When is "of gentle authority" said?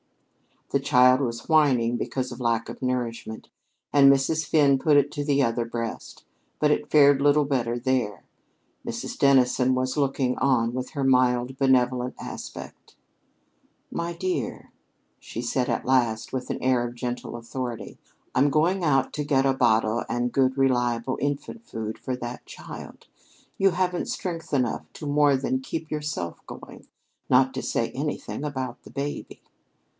16.87-17.99